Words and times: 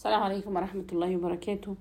السلام 0.00 0.22
عليكم 0.22 0.56
ورحمة 0.56 0.84
الله 0.92 1.16
وبركاته. 1.16 1.74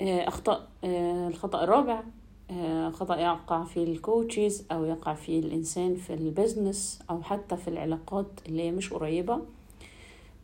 آه، 0.00 0.28
أخطاء 0.28 0.68
آه، 0.84 1.28
الخطأ 1.28 1.64
الرابع 1.64 2.02
آه، 2.50 2.90
خطأ 2.90 3.16
يقع 3.16 3.64
فيه 3.64 3.84
ال 3.84 3.94
coaches 3.94 4.66
أو 4.72 4.84
يقع 4.84 5.14
فيه 5.14 5.40
الإنسان 5.40 5.96
في 5.96 6.14
ال 6.14 6.24
business 6.24 7.02
أو 7.10 7.22
حتى 7.22 7.56
في 7.56 7.68
العلاقات 7.68 8.26
اللي 8.48 8.62
هي 8.62 8.70
مش 8.70 8.92
قريبة. 8.92 9.40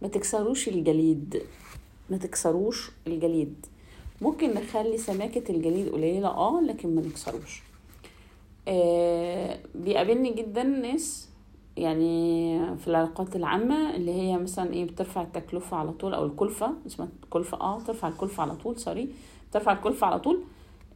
ما 0.03 0.09
تكسروش 0.09 0.69
الجليد. 0.69 1.43
ما 2.11 2.17
تكسروش 2.17 2.91
الجليد. 3.07 3.67
ممكن 4.23 4.55
نخلي 4.55 4.99
سماكة 4.99 5.53
الجليد 5.53 5.89
قليلة 5.89 6.29
آه 6.29 6.61
لكن 6.61 6.95
ما 6.95 7.03
نكسروش. 7.03 7.63
بيقابلني 9.75 10.33
جدا 10.33 10.63
ناس 10.63 11.29
يعني 11.77 12.59
في 12.77 12.89
العلاقات 12.89 13.37
العامة 13.37 13.97
اللي 13.97 14.13
هي 14.13 14.37
مثلا 14.39 14.73
إيه 14.73 14.85
بترفع 14.85 15.23
التكلفة 15.23 15.77
على 15.77 15.93
طول 15.93 16.15
أو 16.15 16.27
الكلفة 16.27 16.73
اسمها 16.87 17.09
كلفة 17.31 17.61
آه 17.61 17.81
ترفع 17.81 18.09
الكلفة 18.09 18.43
على 18.43 18.55
طول 18.57 18.79
sorry 18.79 19.09
بترفع 19.51 19.73
الكلفة 19.73 20.07
على 20.07 20.19
طول. 20.21 20.41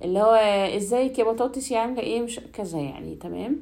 اللي 0.05 0.19
هو 0.20 0.34
ازيك 0.77 1.19
يا 1.19 1.24
بطاطس 1.24 1.70
يا 1.70 1.78
عاملة 1.78 2.00
إيه 2.02 2.22
مش 2.22 2.41
كذا 2.52 2.78
يعني 2.78 3.14
تمام؟ 3.14 3.56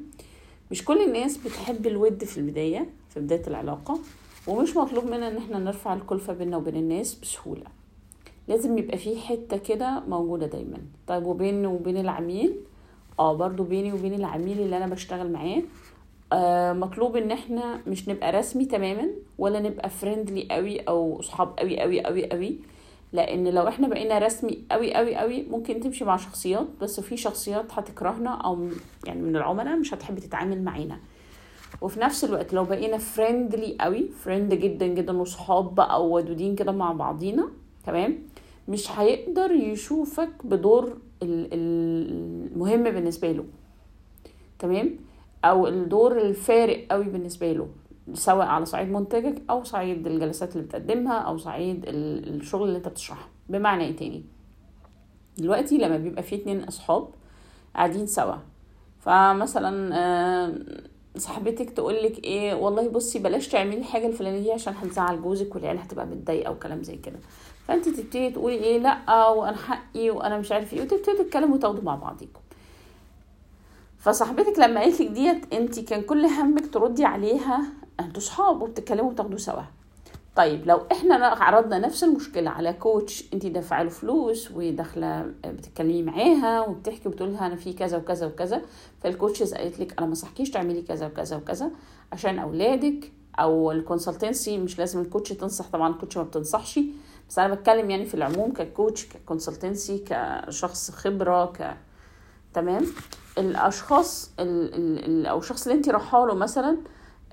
مش 0.71 0.85
كل 0.85 1.01
الناس 1.01 1.37
بتحب 1.37 1.87
الود 1.87 2.23
في 2.23 2.37
البداية 2.37 2.89
في 3.09 3.19
بداية 3.19 3.47
العلاقة 3.47 3.99
ومش 4.47 4.75
مطلوب 4.77 5.05
منا 5.05 5.27
إن 5.27 5.37
إحنا 5.37 5.59
نرفع 5.59 5.93
الكلفة 5.93 6.33
بينا 6.33 6.57
وبين 6.57 6.75
الناس 6.75 7.15
بسهولة. 7.15 7.63
لازم 8.47 8.77
يبقى 8.77 8.97
في 8.97 9.17
حتة 9.19 9.57
كده 9.57 10.03
موجودة 10.07 10.47
دايما. 10.47 10.77
طيب 11.07 11.25
وبين 11.25 11.65
وبين 11.65 11.97
العميل؟ 11.97 12.55
آه 13.19 13.33
برضو 13.33 13.63
بيني 13.63 13.93
وبين 13.93 14.13
العميل 14.13 14.59
اللي 14.59 14.77
أنا 14.77 14.87
بشتغل 14.87 15.31
معاه 15.31 15.61
مطلوب 16.73 17.15
إن 17.17 17.31
إحنا 17.31 17.81
مش 17.87 18.09
نبقى 18.09 18.31
رسمي 18.31 18.65
تماما 18.65 19.09
ولا 19.37 19.59
نبقى 19.59 19.89
فريندلي 19.89 20.47
قوي 20.51 20.79
أو 20.79 21.21
صحاب 21.21 21.59
قوي 21.59 21.79
قوي 21.79 22.01
قوي 22.05 22.29
قوي. 22.31 22.57
لأن 23.13 23.47
لو 23.47 23.67
إحنا 23.67 23.87
بقينا 23.87 24.17
رسمي 24.19 24.63
قوي 24.71 24.93
قوي 24.93 25.15
قوي 25.15 25.43
ممكن 25.43 25.79
تمشي 25.79 26.05
مع 26.05 26.17
شخصيات 26.17 26.67
بس 26.81 26.99
في 26.99 27.17
شخصيات 27.17 27.65
هتكرهنا 27.71 28.29
أو 28.29 28.67
يعني 29.05 29.21
من 29.21 29.35
العملاء 29.35 29.77
مش 29.77 29.93
هتحب 29.93 30.19
تتعامل 30.19 30.63
معانا. 30.63 30.99
وفي 31.81 31.99
نفس 31.99 32.23
الوقت 32.23 32.53
لو 32.53 32.63
بقينا 32.63 32.97
friendly 32.97 33.77
قوي 33.81 34.07
friend 34.09 34.53
جدا 34.53 34.87
جدا 34.87 35.17
وصحاب 35.17 35.75
بقى 35.75 36.07
ودودين 36.07 36.55
كده 36.55 36.71
مع 36.71 36.91
بعضينا 36.91 37.49
تمام؟ 37.85 38.17
مش 38.67 38.91
هيقدر 38.99 39.51
يشوفك 39.51 40.29
بدور 40.43 40.97
المهم 41.23 42.83
بالنسبة 42.83 43.31
له. 43.31 43.43
تمام؟ 44.59 44.95
أو 45.45 45.67
الدور 45.67 46.17
الفارق 46.21 46.87
قوي 46.91 47.03
بالنسبة 47.05 47.51
له 47.53 47.67
سواء 48.13 48.47
على 48.47 48.65
صعيد 48.65 48.89
منتجك 48.91 49.41
أو 49.49 49.63
صعيد 49.63 50.07
الجلسات 50.07 50.55
اللي 50.55 50.67
بتقدمها 50.67 51.17
أو 51.17 51.37
صعيد 51.37 51.83
الشغل 51.87 52.67
اللي 52.67 52.77
أنت 52.77 52.87
بتشرحه. 52.87 53.27
بمعنى 53.49 53.83
إيه 53.83 53.95
تاني؟ 53.95 54.23
دلوقتي 55.37 55.77
لما 55.77 55.97
بيبقى 55.97 56.23
في 56.23 56.35
اتنين 56.35 56.63
أصحاب 56.63 57.07
قاعدين 57.75 58.07
سوا 58.07 58.35
فمثلا 58.99 60.53
صاحبتك 61.17 61.69
تقولك 61.69 62.23
إيه 62.23 62.53
والله 62.53 62.89
بصي 62.89 63.19
بلاش 63.19 63.47
تعملي 63.47 63.77
الحاجة 63.77 64.07
الفلانية 64.07 64.39
دي 64.39 64.51
عشان 64.51 64.73
هتزعل 64.73 65.21
جوزك 65.21 65.55
والعيال 65.55 65.77
هتبقى 65.79 66.05
متضايقة 66.05 66.51
وكلام 66.51 66.83
زي 66.83 66.95
كده. 66.95 67.19
فأنت 67.67 67.89
تبتدي 67.89 68.29
تقولي 68.29 68.55
إيه 68.55 68.79
لأ 68.79 69.27
وأنا 69.29 69.57
حقي 69.57 70.09
وأنا 70.09 70.37
مش 70.37 70.51
عارف 70.51 70.73
إيه 70.73 70.81
وتبتدي 70.81 71.17
تتكلموا 71.17 71.55
وتاخدوا 71.55 71.83
مع 71.83 71.95
بعضيكم. 71.95 72.39
فصاحبتك 73.99 74.59
لما 74.59 74.79
قالت 74.81 75.01
لك 75.01 75.07
ديت 75.07 75.53
انت 75.53 75.79
كان 75.79 76.01
كل 76.01 76.25
همك 76.25 76.73
تردي 76.73 77.05
عليها 77.05 77.61
أنتوا 77.99 78.21
صحاب 78.21 78.61
وبتتكلموا 78.61 79.11
وتاخدوا 79.11 79.37
سوا. 79.37 79.61
طيب 80.35 80.67
لو 80.67 80.81
إحنا 80.91 81.15
عرضنا 81.25 81.79
نفس 81.79 82.03
المشكلة 82.03 82.49
على 82.49 82.73
coach 82.73 83.23
انت 83.33 83.45
دافعة 83.45 83.83
له 83.83 83.89
فلوس 83.89 84.51
وداخلة 84.51 85.33
بتتكلمي 85.45 86.03
معاها 86.03 86.61
وبتحكي 86.61 87.07
وبتقول 87.09 87.33
لها 87.33 87.45
أنا 87.45 87.55
في 87.55 87.73
كذا 87.73 87.97
وكذا 87.97 88.25
وكذا 88.27 88.61
فال 89.03 89.14
coaches 89.14 89.53
قالت 89.53 89.79
لك 89.79 89.93
أنا 89.99 90.07
ما 90.07 90.15
أنصحكيش 90.15 90.49
تعملي 90.49 90.81
كذا 90.81 91.07
وكذا 91.07 91.35
وكذا 91.37 91.71
عشان 92.11 92.39
أولادك 92.39 93.11
أو 93.39 93.71
ال 93.71 93.78
consultancy 93.78 94.57
مش 94.57 94.79
لازم 94.79 95.01
ال 95.01 95.06
coach 95.06 95.29
تنصح 95.29 95.65
طبعا 95.73 95.89
ال 95.93 95.97
coach 95.97 96.17
ما 96.17 96.23
بتنصحش 96.23 96.79
بس 97.29 97.39
أنا 97.39 97.53
بتكلم 97.53 97.89
يعني 97.89 98.05
في 98.05 98.13
العموم 98.13 98.53
ك 98.53 98.62
coach 98.62 99.05
ك 99.05 99.13
consultancy 99.13 100.03
كشخص 100.09 100.91
خبرة 100.91 101.45
ك 101.45 101.77
تمام؟ 102.53 102.85
الأشخاص 103.37 104.31
ال 104.39 104.73
ال 105.05 105.25
أو 105.25 105.39
الشخص 105.39 105.67
اللي 105.67 105.77
انت 105.77 105.89
رايحه 105.89 106.25
له 106.25 106.33
مثلا 106.33 106.77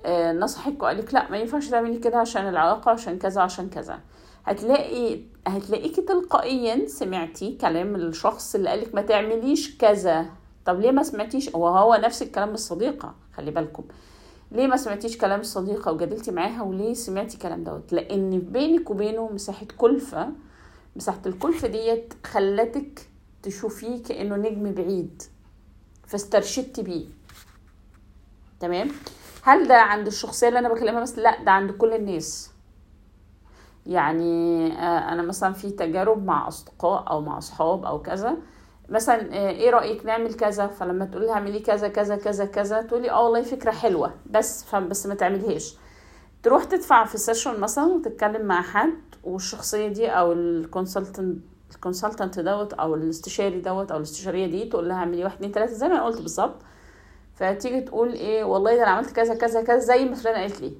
آه 0.05 0.33
نصحك 0.33 0.83
وقال 0.83 0.97
لك 0.97 1.13
لا 1.13 1.31
ما 1.31 1.37
ينفعش 1.37 1.67
تعملي 1.69 1.97
كده 1.99 2.17
عشان 2.17 2.47
العلاقة 2.49 2.91
عشان 2.91 3.19
كذا 3.19 3.41
عشان 3.41 3.69
كذا. 3.69 3.99
هتلاقي 4.45 5.19
هتلاقيكي 5.47 6.01
تلقائيا 6.01 6.87
سمعتي 6.87 7.57
كلام 7.61 7.95
الشخص 7.95 8.55
اللي 8.55 8.69
قالك 8.69 8.95
ما 8.95 9.01
تعمليش 9.01 9.77
كذا. 9.77 10.25
طب 10.65 10.79
ليه 10.79 10.91
ما 10.91 11.03
سمعتيش؟ 11.03 11.55
هو 11.55 11.99
نفس 12.03 12.21
الكلام 12.21 12.49
الصديقة 12.49 13.15
خلي 13.33 13.51
بالكم. 13.51 13.83
ليه 14.51 14.67
ما 14.67 14.77
سمعتيش 14.77 15.17
كلام 15.17 15.39
الصديقة 15.39 15.91
وجادلتي 15.91 16.31
معاها 16.31 16.61
وليه 16.61 16.93
سمعتي 16.93 17.37
كلام 17.37 17.63
دوت؟ 17.63 17.93
لأن 17.93 18.39
بينك 18.39 18.89
وبينه 18.89 19.29
مساحة 19.33 19.65
كلفة 19.77 20.29
مساحة 20.95 21.21
الكلفة 21.25 21.67
ديت 21.67 22.13
خلتك 22.27 23.09
تشوفيه 23.47 24.03
كأنه 24.03 24.35
نجم 24.35 24.71
بعيد 24.71 25.23
فاسترشدتي 26.07 26.83
بيه. 26.83 27.05
تمام؟ 28.59 28.87
هل 29.43 29.67
ده 29.67 29.75
عند 29.75 30.07
الشخصية 30.07 30.47
اللي 30.47 30.59
أنا 30.59 30.69
بكلمها 30.73 31.01
بس 31.01 31.19
لا 31.19 31.43
ده 31.43 31.51
عند 31.51 31.71
كل 31.71 31.93
الناس. 31.93 32.51
يعني 33.85 34.73
أنا 35.13 35.21
مثلا 35.21 35.53
في 35.53 35.69
تجارب 35.71 36.25
مع 36.25 36.47
أصدقاء 36.47 37.09
أو 37.09 37.21
مع 37.21 37.37
أصحاب 37.37 37.85
أو 37.85 38.01
كذا 38.01 38.37
مثلا 38.89 39.33
إيه 39.33 39.69
رأيك 39.69 40.05
نعمل 40.05 40.33
كذا؟ 40.33 40.67
فلما 40.67 41.05
تقول 41.05 41.25
لها 41.25 41.33
اعملي 41.33 41.59
كذا 41.59 41.87
كذا 41.87 42.15
كذا 42.15 42.45
كذا 42.45 42.81
تقولي 42.81 43.11
آه 43.11 43.23
والله 43.23 43.41
فكرة 43.41 43.71
حلوة 43.71 44.13
بس 44.29 44.75
بس 44.75 45.05
ما 45.05 45.15
تعمليهاش 45.15 45.75
تروح 46.43 46.63
تدفع 46.63 47.05
في 47.05 47.17
session 47.17 47.59
مثلا 47.59 47.85
وتتكلم 47.85 48.45
مع 48.45 48.61
حد 48.61 49.01
والشخصية 49.23 49.87
دي 49.87 50.07
أو 50.07 50.31
ال 50.31 50.41
consultant 50.41 51.37
ال 51.75 51.81
consultant 51.81 52.39
دوت 52.39 52.73
أو 52.73 52.95
الاستشاري 52.95 53.61
دوت 53.61 53.91
أو 53.91 53.97
الاستشارية 53.97 54.45
دي 54.47 54.65
تقول 54.65 54.89
لها 54.89 54.97
اعملي 54.97 55.23
واحد 55.23 55.35
اتنين 55.35 55.51
تلاتة 55.51 55.73
زي 55.73 55.87
ما 55.87 55.93
أنا 55.93 56.05
قلت 56.05 56.21
بالظبط. 56.21 56.55
فتيجي 57.35 57.81
تقول 57.81 58.13
إيه 58.13 58.43
والله 58.43 58.75
ده 58.75 58.83
أنا 58.83 58.91
عملت 58.91 59.11
كذا 59.11 59.35
كذا 59.35 59.61
كذا 59.61 59.77
زي 59.79 60.05
ما 60.05 60.15
فلانه 60.15 60.39
قالت 60.41 60.61
لي. 60.61 60.73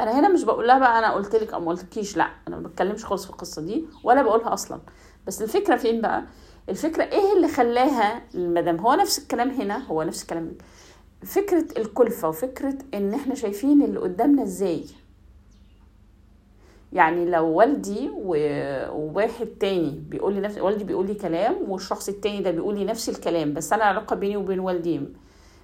أنا 0.00 0.20
هنا 0.20 0.28
مش 0.28 0.44
بقول 0.44 0.66
لها 0.68 0.78
بقى 0.78 0.98
أنا 0.98 1.12
قلت 1.12 1.36
لك 1.36 1.52
أو 1.54 1.60
ما 1.60 1.68
قلتلكيش 1.68 2.16
لأ 2.16 2.28
أنا 2.48 2.56
ما 2.56 2.68
بتكلمش 2.68 3.04
خالص 3.04 3.24
في 3.24 3.30
القصة 3.30 3.62
دي 3.62 3.84
ولا 4.04 4.22
بقولها 4.22 4.52
أصلا. 4.52 4.80
بس 5.26 5.42
الفكرة 5.42 5.76
فين 5.76 6.00
بقى؟ 6.00 6.24
الفكرة 6.68 7.04
إيه 7.04 7.32
اللي 7.36 7.48
خلاها 7.48 8.22
المدام 8.34 8.76
هو 8.76 8.94
نفس 8.94 9.18
الكلام 9.18 9.50
هنا 9.50 9.86
هو 9.86 10.02
نفس 10.02 10.22
الكلام. 10.22 10.52
فكرة 11.24 11.66
الكلفة 11.78 12.28
وفكرة 12.28 12.78
إن 12.94 13.14
إحنا 13.14 13.34
شايفين 13.34 13.82
اللي 13.82 14.00
قدامنا 14.00 14.42
إزاي. 14.42 14.84
يعني 16.92 17.24
لو 17.24 17.46
والدي 17.46 18.10
وواحد 18.14 19.46
تاني 19.46 20.02
بيقول 20.08 20.34
لي 20.34 20.40
نفس 20.40 20.58
والدي 20.58 20.84
بيقول 20.84 21.06
لي 21.06 21.14
كلام 21.14 21.56
والشخص 21.70 22.08
التاني 22.08 22.40
ده 22.40 22.50
بيقول 22.50 22.78
لي 22.78 22.84
نفس 22.84 23.08
الكلام 23.08 23.54
بس 23.54 23.72
أنا 23.72 23.82
العلاقة 23.82 24.16
بيني 24.16 24.36
وبين 24.36 24.60
والدي 24.60 25.00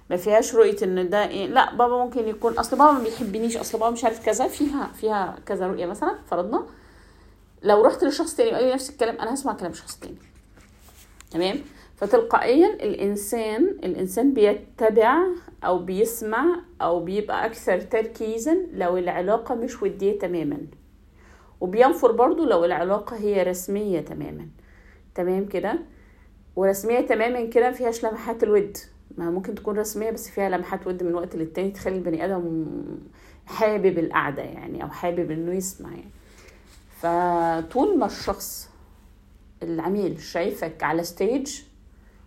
ما 0.09 0.17
فيهاش 0.17 0.55
رؤية 0.55 0.75
إن 0.83 1.09
ده 1.09 1.27
إيه 1.27 1.47
لا 1.47 1.75
بابا 1.75 1.97
ممكن 2.03 2.27
يكون 2.27 2.53
أصل 2.53 2.77
بابا 2.77 2.91
ما 2.91 3.03
بيحبنيش 3.03 3.57
أصل 3.57 3.79
بابا 3.79 3.91
مش 3.91 4.03
عارف 4.03 4.25
كذا 4.25 4.47
فيها 4.47 4.87
فيها 4.93 5.35
كذا 5.45 5.67
رؤية 5.67 5.85
مثلا 5.85 6.15
فرضنا 6.27 6.65
لو 7.63 7.81
رحت 7.85 8.03
لشخص 8.03 8.35
تاني 8.35 8.51
وقال 8.51 8.63
لي 8.63 8.73
نفس 8.73 8.89
الكلام 8.89 9.15
أنا 9.19 9.33
هسمع 9.33 9.53
كلام 9.53 9.73
شخص 9.73 9.99
تاني. 9.99 10.15
تمام؟ 11.31 11.57
فتلقائيا 11.97 12.67
الإنسان 12.73 13.63
الإنسان 13.83 14.33
بيتبع 14.33 15.17
أو 15.65 15.79
بيسمع 15.79 16.45
أو 16.81 16.99
بيبقى 16.99 17.45
أكثر 17.45 17.81
تركيزا 17.81 18.57
لو 18.73 18.97
العلاقة 18.97 19.55
مش 19.55 19.81
ودية 19.83 20.19
تماما. 20.19 20.57
وبينفر 21.61 22.11
برضو 22.11 22.45
لو 22.45 22.65
العلاقة 22.65 23.17
هي 23.17 23.43
رسمية 23.43 23.99
تماما. 23.99 24.47
تمام 25.15 25.45
كده؟ 25.45 25.79
ورسمية 26.55 26.99
تماما 27.01 27.45
كده 27.45 27.71
فيهاش 27.71 28.05
لمحات 28.05 28.43
الود. 28.43 28.77
ما 29.17 29.29
ممكن 29.29 29.55
تكون 29.55 29.79
رسمية 29.79 30.11
بس 30.11 30.29
فيها 30.29 30.49
لمحات 30.49 30.87
ود 30.87 31.03
من 31.03 31.13
وقت 31.15 31.35
للتاني 31.35 31.71
تخلي 31.71 31.95
البني 31.95 32.25
آدم 32.25 32.65
حابب 33.45 33.99
القعدة 33.99 34.41
يعني 34.41 34.83
أو 34.83 34.87
حابب 34.89 35.31
إنه 35.31 35.53
يسمع 35.53 35.89
يعني. 35.89 36.09
فطول 37.01 37.99
ما 37.99 38.05
الشخص 38.05 38.69
العميل 39.63 40.21
شايفك 40.21 40.83
على 40.83 41.03
stage 41.03 41.61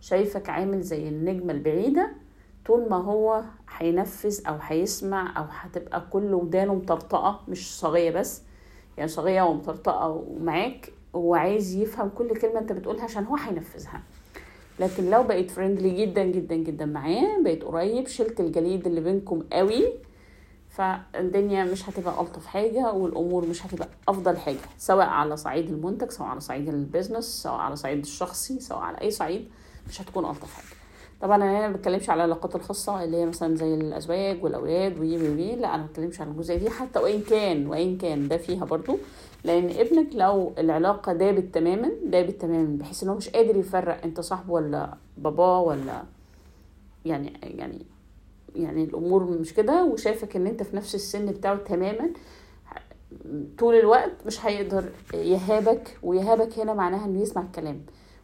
شايفك 0.01 0.49
عامل 0.49 0.81
زي 0.83 1.09
النجمة 1.09 1.53
البعيدة 1.53 2.11
طول 2.67 2.89
ما 2.91 2.97
هو 2.97 3.43
هينفذ 3.77 4.47
أو 4.49 4.57
هيسمع 4.61 5.39
أو 5.39 5.45
هتبقى 5.51 6.07
كل 6.11 6.35
ودانه 6.35 6.75
مطرطقة 6.75 7.41
مش 7.49 7.79
صاغية 7.79 8.11
بس 8.11 8.43
يعني 8.99 9.09
صاغية 9.09 9.43
ومطرطقة 9.43 10.09
ومعاك 10.09 10.93
وعايز 11.13 11.75
يفهم 11.75 12.09
كل 12.09 12.37
كلمة 12.41 12.59
أنت 12.59 12.73
بتقولها 12.73 13.05
عشان 13.05 13.25
هو 13.25 13.37
هينفذها. 13.37 14.03
لكن 14.81 15.11
لو 15.11 15.23
بقيت 15.23 15.51
friendly 15.51 16.07
جدا 16.07 16.25
جدا 16.25 16.55
جدا 16.55 16.85
معاه 16.87 17.41
بقيت 17.45 17.65
قريب 17.65 18.07
شلت 18.09 18.41
الجليد 18.41 18.87
اللي 18.87 19.01
بينكم 19.01 19.43
قوي 19.53 19.85
فالدنيا 20.71 21.65
مش 21.65 21.89
هتبقى 21.89 22.21
ألطف 22.21 22.47
حاجة 22.47 22.93
والأمور 22.93 23.47
مش 23.47 23.67
هتبقى 23.67 23.89
أفضل 24.09 24.37
حاجة 24.37 24.59
سواء 24.79 25.07
على 25.07 25.37
صعيد 25.37 25.69
المنتج 25.69 26.11
سواء 26.11 26.29
على 26.29 26.41
صعيد 26.41 26.69
ال 26.69 26.75
business 26.75 27.25
سواء 27.25 27.55
على 27.55 27.77
صعيد 27.77 27.99
الشخصي 27.99 28.61
سواء 28.61 28.81
على 28.81 29.01
أي 29.01 29.11
صعيد 29.11 29.49
مش 29.89 30.03
هتكون 30.03 30.25
ألطف 30.25 30.55
حاجة. 30.55 30.82
طبعا 31.23 31.37
أنا 31.37 31.69
ما 31.69 31.77
بتكلمش 31.77 32.11
على 32.11 32.25
العلاقات 32.25 32.57
الخاصة 32.57 33.05
اللي 33.05 33.17
هي 33.17 33.27
مثلا 33.27 33.57
زي 33.57 33.75
الأزواج 33.75 34.45
والأولاد 34.45 34.99
وي 34.99 35.17
وي 35.17 35.57
لا 35.57 35.75
أنا 35.75 35.83
ما 35.83 35.89
بتكلمش 35.89 36.21
على 36.21 36.31
الجزئية 36.31 36.59
دي 36.59 36.71
حتى 36.71 36.99
وإن 36.99 37.21
كان 37.21 37.67
وإن 37.67 37.99
كان 37.99 38.29
ده 38.29 38.37
فيها 38.37 38.65
برضو. 38.65 38.99
لأن 39.45 39.71
ابنك 39.71 40.07
لو 40.15 40.53
العلاقة 40.59 41.13
دابت 41.13 41.55
تماما 41.55 41.91
دابت 42.07 42.41
تماما 42.41 42.79
بحيث 42.79 43.03
إن 43.03 43.09
هو 43.09 43.15
مش 43.15 43.29
قادر 43.29 43.57
يفرق 43.57 44.05
أنت 44.05 44.21
صاحبه 44.21 44.53
ولا 44.53 44.95
باباه 45.19 45.61
ولا 45.61 46.03
يعني 47.05 47.33
يعني 47.43 47.87
يعني 48.57 48.85
الأمور 48.85 49.25
مش 49.25 49.55
كده 49.55 49.85
وشايفك 49.85 50.37
إن 50.37 50.47
أنت 50.47 50.63
في 50.63 50.77
نفس 50.77 50.95
السن 50.95 51.27
بتاعه 51.27 51.57
تماما 51.57 52.11
طول 53.59 53.75
الوقت 53.75 54.13
مش 54.27 54.47
هيقدر 54.47 54.85
يهابك 55.15 55.99
ويهابك 56.03 56.59
هنا 56.59 56.75
معناها 56.75 57.05
إنه 57.05 57.21
يسمع 57.23 57.43
الكلام. 57.43 57.81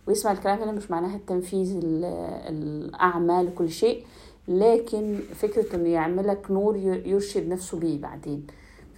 ويسمع 0.08 0.32
الكلام 0.32 0.58
هنا 0.58 0.72
مش 0.72 0.90
معناها 0.90 1.16
التنفيذ 1.16 1.80
الأعمال 1.82 3.46
لكل 3.46 3.70
شيء 3.70 4.04
لكن 4.48 5.20
فكرة 5.34 5.76
إنه 5.76 5.88
يعملك 5.88 6.50
نور 6.50 6.76
يرشد 7.06 7.48
نفسه 7.48 7.78
بيه 7.78 8.00
بعدين. 8.00 8.46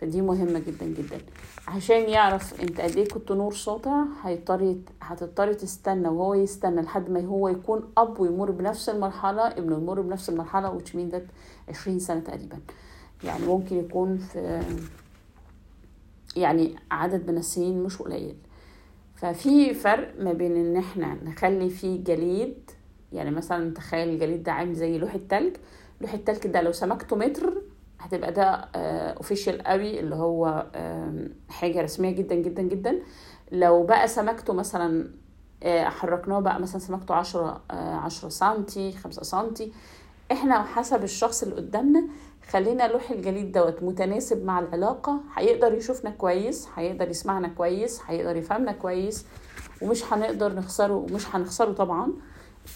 فدي 0.00 0.20
مهمة 0.22 0.58
جدا 0.58 0.86
جدا. 0.86 1.20
عشان 1.68 2.00
يعرف 2.08 2.60
أنت 2.62 2.80
قد 2.80 2.96
إيه 2.96 3.08
كنت 3.08 3.32
نور 3.32 3.54
ساطع 3.54 4.04
هيضطر 4.22 4.76
هتضطر 5.02 5.52
تستنى 5.52 6.08
وهو 6.08 6.34
يستنى 6.34 6.80
لحد 6.80 7.10
ما 7.10 7.24
هو 7.26 7.48
يكون 7.48 7.82
أب 7.98 8.20
ويمر 8.20 8.50
بنفس 8.50 8.88
المرحلة 8.88 9.42
ابنه 9.48 9.76
يمر 9.76 10.00
بنفس 10.00 10.28
المرحلة 10.28 10.78
which 10.78 10.88
means 10.90 11.14
that 11.14 11.22
عشرين 11.68 11.98
سنة 11.98 12.20
تقريبا. 12.20 12.58
يعني 13.24 13.46
ممكن 13.46 13.76
يكون 13.76 14.18
في 14.18 14.62
يعني 16.36 16.76
عدد 16.90 17.30
من 17.30 17.36
السنين 17.38 17.82
مش 17.82 18.02
قليل. 18.02 18.34
ففي 19.20 19.74
فرق 19.74 20.14
ما 20.20 20.32
بين 20.32 20.56
إن 20.56 20.76
إحنا 20.76 21.18
نخلي 21.24 21.70
فيه 21.70 22.04
جليد 22.04 22.70
يعني 23.12 23.30
مثلا 23.30 23.74
تخيل 23.74 24.08
الجليد 24.08 24.42
ده 24.42 24.52
عامل 24.52 24.74
زي 24.74 24.98
لوح 24.98 25.14
التلج 25.14 25.56
لوح 26.00 26.12
التلج 26.14 26.46
ده 26.46 26.60
لو 26.60 26.72
سمكته 26.72 27.16
متر 27.16 27.62
هتبقى 28.00 28.32
ده 28.32 28.44
official 28.44 29.62
قوي 29.62 30.00
اللي 30.00 30.14
هو 30.14 30.66
حاجة 31.48 31.82
رسمية 31.82 32.10
جدا 32.10 32.34
جدا 32.34 32.62
جدا. 32.62 32.98
لو 33.52 33.82
بقى 33.82 34.08
سمكته 34.08 34.52
مثلا 34.52 35.10
حركناه 35.66 36.40
بقى 36.40 36.60
مثلا 36.60 36.78
سمكته 36.80 37.14
عشرة 37.14 37.62
عشرة 37.70 38.28
سنتي 38.28 38.92
خمسة 38.92 39.22
سنتي 39.22 39.72
إحنا 40.32 40.62
حسب 40.62 41.04
الشخص 41.04 41.42
اللي 41.42 41.54
قدامنا 41.54 42.04
خلينا 42.50 42.88
لوح 42.88 43.10
الجليد 43.10 43.52
دوت 43.52 43.82
متناسب 43.82 44.44
مع 44.44 44.58
العلاقة 44.58 45.20
هيقدر 45.36 45.74
يشوفنا 45.74 46.10
كويس 46.10 46.68
هيقدر 46.76 47.08
يسمعنا 47.10 47.48
كويس 47.48 48.00
هيقدر 48.06 48.36
يفهمنا 48.36 48.72
كويس 48.72 49.24
ومش 49.82 50.12
هنقدر 50.12 50.52
نخسره 50.54 50.94
ومش 50.94 51.34
هنخسره 51.36 51.72
طبعا. 51.72 52.12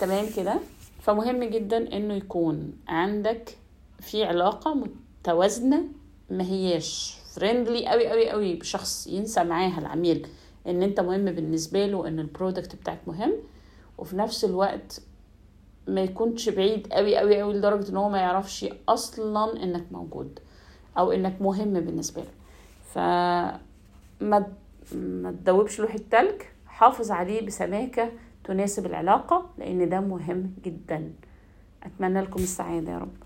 تمام 0.00 0.26
كده؟ 0.36 0.54
فمهم 1.02 1.44
جدا 1.44 1.96
إنه 1.96 2.14
يكون 2.14 2.72
عندك 2.88 3.56
في 4.00 4.24
علاقة 4.24 4.74
متوازنة 4.74 5.84
ما 6.30 6.44
هياش 6.44 7.16
friendly 7.34 7.86
قوي 7.86 8.08
قوي 8.08 8.30
قوي 8.30 8.54
بشخص 8.54 9.06
ينسى 9.06 9.44
معاها 9.44 9.78
العميل 9.78 10.26
إن 10.66 10.82
أنت 10.82 11.00
مهم 11.00 11.24
بالنسبة 11.24 11.86
له 11.86 12.08
إن 12.08 12.18
ال 12.20 12.27
product 12.27 12.74
بتاعك 12.76 13.00
مهم. 13.06 13.32
وفي 13.98 14.16
نفس 14.16 14.44
الوقت 14.44 15.00
ما 15.88 16.00
يكونش 16.00 16.48
بعيد 16.48 16.86
قوي 16.92 17.16
قوي 17.16 17.40
قوي 17.40 17.54
لدرجة 17.54 17.90
إن 17.90 17.96
هو 17.96 18.08
ما 18.08 18.18
يعرفش 18.18 18.66
أصلا 18.88 19.62
إنك 19.62 19.84
موجود 19.92 20.38
أو 20.98 21.12
إنك 21.12 21.42
مهم 21.42 21.72
بالنسبة 21.72 22.22
له. 22.22 22.30
فما 22.94 24.46
ما 24.92 25.30
تدوبش 25.30 25.80
لوح 25.80 25.94
التلج 25.94 26.42
حافظ 26.66 27.10
عليه 27.10 27.46
بسماكة 27.46 28.10
تناسب 28.44 28.86
العلاقة 28.86 29.46
لأن 29.58 29.88
ده 29.88 30.00
مهم 30.00 30.54
جدا. 30.64 31.12
أتمنى 31.82 32.20
لكم 32.20 32.42
السعادة 32.42 32.92
يا 32.92 32.98
رب. 32.98 33.23